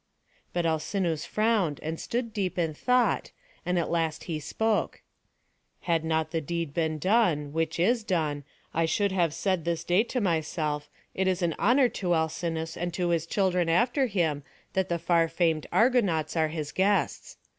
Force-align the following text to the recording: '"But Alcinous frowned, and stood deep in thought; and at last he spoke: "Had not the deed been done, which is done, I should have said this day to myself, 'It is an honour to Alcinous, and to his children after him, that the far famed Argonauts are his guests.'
'"But 0.53 0.65
Alcinous 0.65 1.27
frowned, 1.27 1.79
and 1.83 1.99
stood 1.99 2.33
deep 2.33 2.57
in 2.57 2.73
thought; 2.73 3.29
and 3.67 3.77
at 3.77 3.91
last 3.91 4.23
he 4.23 4.39
spoke: 4.39 5.03
"Had 5.81 6.03
not 6.03 6.31
the 6.31 6.41
deed 6.41 6.73
been 6.73 6.97
done, 6.97 7.53
which 7.53 7.79
is 7.79 8.03
done, 8.03 8.43
I 8.73 8.85
should 8.87 9.11
have 9.11 9.31
said 9.31 9.63
this 9.63 9.83
day 9.83 10.01
to 10.05 10.19
myself, 10.19 10.89
'It 11.13 11.27
is 11.27 11.43
an 11.43 11.53
honour 11.59 11.87
to 12.01 12.15
Alcinous, 12.15 12.75
and 12.75 12.91
to 12.95 13.09
his 13.09 13.27
children 13.27 13.69
after 13.69 14.07
him, 14.07 14.41
that 14.73 14.89
the 14.89 14.97
far 14.97 15.27
famed 15.27 15.67
Argonauts 15.71 16.35
are 16.35 16.47
his 16.47 16.71
guests.' 16.71 17.37